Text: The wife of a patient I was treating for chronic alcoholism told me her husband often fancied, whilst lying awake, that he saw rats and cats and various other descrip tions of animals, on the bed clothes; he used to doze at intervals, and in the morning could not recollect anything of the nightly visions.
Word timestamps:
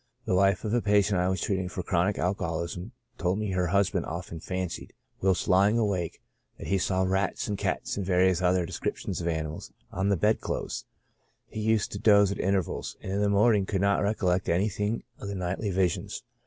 The 0.25 0.33
wife 0.33 0.63
of 0.65 0.73
a 0.73 0.81
patient 0.81 1.19
I 1.19 1.29
was 1.29 1.39
treating 1.41 1.69
for 1.69 1.83
chronic 1.83 2.17
alcoholism 2.17 2.91
told 3.19 3.37
me 3.37 3.51
her 3.51 3.67
husband 3.67 4.07
often 4.07 4.39
fancied, 4.39 4.93
whilst 5.21 5.47
lying 5.47 5.77
awake, 5.77 6.23
that 6.57 6.65
he 6.65 6.79
saw 6.79 7.03
rats 7.03 7.47
and 7.47 7.55
cats 7.55 7.97
and 7.97 8.03
various 8.03 8.41
other 8.41 8.65
descrip 8.65 8.95
tions 8.95 9.21
of 9.21 9.27
animals, 9.27 9.71
on 9.91 10.09
the 10.09 10.17
bed 10.17 10.41
clothes; 10.41 10.85
he 11.45 11.59
used 11.59 11.91
to 11.91 11.99
doze 11.99 12.31
at 12.31 12.39
intervals, 12.39 12.97
and 13.01 13.11
in 13.11 13.21
the 13.21 13.29
morning 13.29 13.67
could 13.67 13.81
not 13.81 14.01
recollect 14.01 14.49
anything 14.49 15.03
of 15.19 15.27
the 15.27 15.35
nightly 15.35 15.69
visions. 15.69 16.23